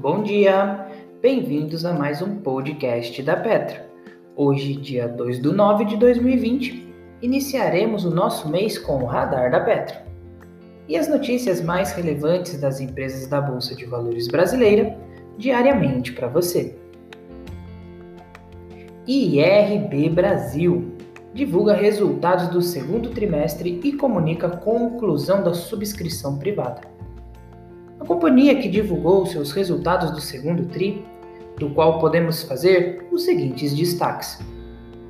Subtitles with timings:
[0.00, 0.86] Bom dia!
[1.20, 3.86] Bem-vindos a mais um podcast da Petra.
[4.34, 9.60] Hoje, dia 2 de 9 de 2020, iniciaremos o nosso mês com o Radar da
[9.60, 10.02] Petra.
[10.88, 14.96] E as notícias mais relevantes das empresas da Bolsa de Valores brasileira
[15.36, 16.74] diariamente para você.
[19.06, 20.96] IRB Brasil
[21.34, 26.99] divulga resultados do segundo trimestre e comunica conclusão da subscrição privada.
[28.00, 31.04] A companhia que divulgou seus resultados do segundo TRI,
[31.58, 34.38] do qual podemos fazer os seguintes destaques.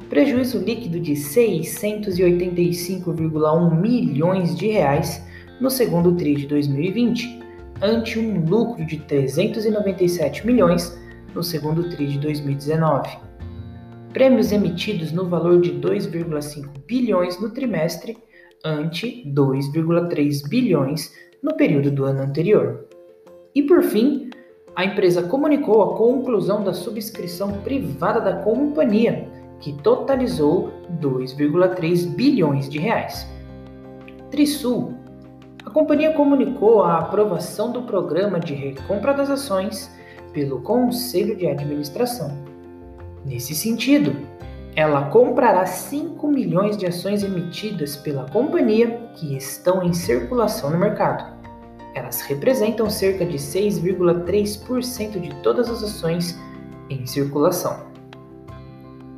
[0.08, 5.24] Prejuízo líquido de 685,1 milhões de reais
[5.60, 7.38] no segundo TRI de 2020,
[7.80, 11.00] ante um lucro de 397 milhões
[11.32, 13.08] no segundo TRI de 2019.
[14.12, 18.18] Prêmios emitidos no valor de 2,5 bilhões no trimestre,
[18.64, 21.12] ante 2,3 bilhões
[21.42, 22.86] no período do ano anterior.
[23.54, 24.30] E por fim,
[24.74, 29.28] a empresa comunicou a conclusão da subscrição privada da companhia,
[29.60, 33.26] que totalizou 2,3 bilhões de reais.
[34.30, 34.94] Trisul.
[35.64, 39.90] A companhia comunicou a aprovação do programa de recompra das ações
[40.32, 42.30] pelo Conselho de Administração.
[43.26, 44.16] Nesse sentido,
[44.74, 51.39] ela comprará 5 milhões de ações emitidas pela companhia que estão em circulação no mercado.
[51.94, 56.38] Elas representam cerca de 6,3% de todas as ações
[56.88, 57.90] em circulação.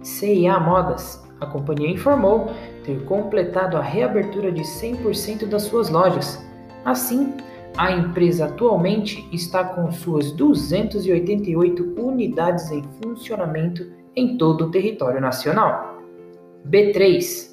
[0.02, 2.52] CIA Modas, a companhia informou
[2.84, 6.44] ter completado a reabertura de 100% das suas lojas.
[6.84, 7.34] Assim,
[7.76, 15.98] a empresa atualmente está com suas 288 unidades em funcionamento em todo o território nacional.
[16.68, 17.50] B3.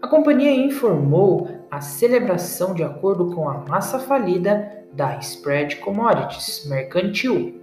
[0.00, 7.60] A companhia informou a celebração de acordo com a massa falida da Spread Commodities Mercantil,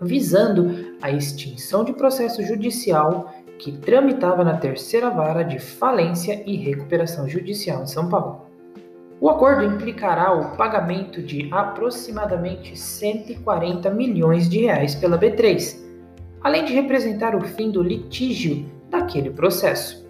[0.00, 7.28] visando a extinção de processo judicial que tramitava na terceira vara de falência e recuperação
[7.28, 8.46] judicial em São Paulo.
[9.20, 15.76] O acordo implicará o pagamento de aproximadamente 140 milhões de reais pela B3,
[16.40, 20.06] além de representar o fim do litígio daquele processo.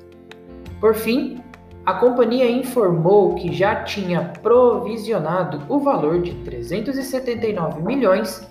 [0.79, 1.43] Por fim,
[1.89, 8.47] a companhia informou que já tinha provisionado o valor de 379 milhões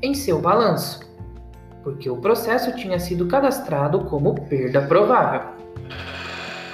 [0.00, 1.00] em seu balanço,
[1.84, 5.50] porque o processo tinha sido cadastrado como perda provável.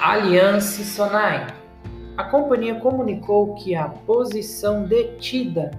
[0.00, 1.48] Alliance Sonai.
[2.16, 5.72] A companhia comunicou que a posição detida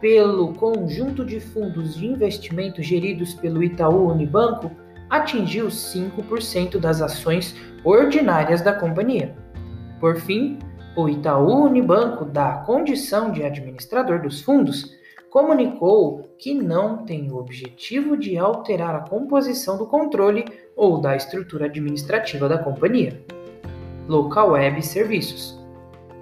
[0.00, 4.70] pelo conjunto de fundos de investimento geridos pelo Itaú Unibanco
[5.10, 9.42] atingiu 5% das ações ordinárias da companhia.
[10.04, 10.58] Por fim,
[10.94, 14.94] o Itaú Unibanco, da condição de administrador dos fundos,
[15.30, 20.44] comunicou que não tem o objetivo de alterar a composição do controle
[20.76, 23.18] ou da estrutura administrativa da companhia.
[24.06, 25.58] Local Web Serviços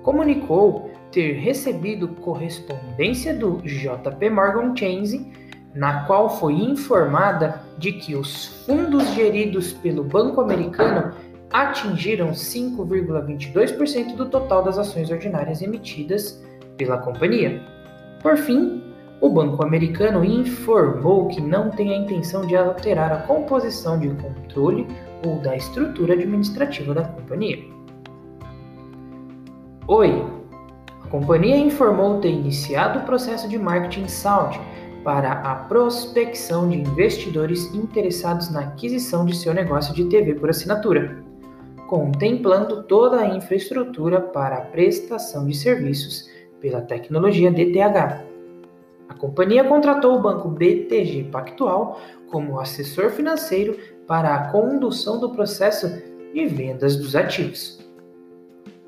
[0.04, 5.26] comunicou ter recebido correspondência do JP Morgan Chase,
[5.74, 11.12] na qual foi informada de que os fundos geridos pelo Banco Americano
[11.52, 16.42] atingiram 5,22% do total das ações ordinárias emitidas
[16.76, 17.60] pela companhia.
[18.22, 18.82] Por fim,
[19.20, 24.86] o banco americano informou que não tem a intenção de alterar a composição de controle
[25.24, 27.58] ou da estrutura administrativa da companhia.
[29.86, 30.24] Oi!
[31.04, 34.58] A companhia informou ter iniciado o processo de marketing Sound
[35.04, 41.22] para a prospecção de investidores interessados na aquisição de seu negócio de TV por assinatura
[41.92, 46.26] contemplando toda a infraestrutura para a prestação de serviços
[46.58, 48.24] pela tecnologia DTH.
[49.10, 53.76] A companhia contratou o banco BTG Pactual como assessor financeiro
[54.06, 55.86] para a condução do processo
[56.32, 57.86] de vendas dos ativos.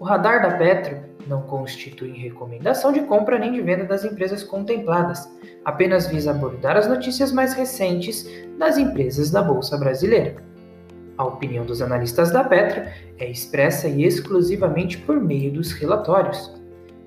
[0.00, 5.30] O radar da Petro não constitui recomendação de compra nem de venda das empresas contempladas,
[5.62, 8.27] apenas visa abordar as notícias mais recentes
[8.59, 10.53] das empresas da Bolsa Brasileira.
[11.16, 16.53] A opinião dos analistas da Petra é expressa e exclusivamente por meio dos relatórios.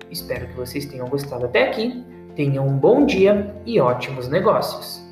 [0.09, 2.03] Espero que vocês tenham gostado até aqui,
[2.35, 5.06] tenham um bom dia e ótimos negócios!